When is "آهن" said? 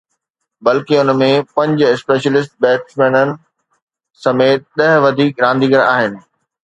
5.93-6.13